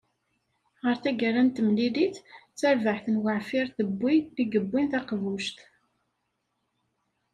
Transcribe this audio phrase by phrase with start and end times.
[0.83, 2.23] Ɣer taggara n temlilit, d
[2.59, 5.57] tarbaɛt n Weɛfirtewwi i yewwin taqbuct.